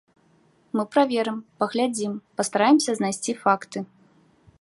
[0.77, 3.79] Мы праверым, паглядзім, пастараемся знайсці факты.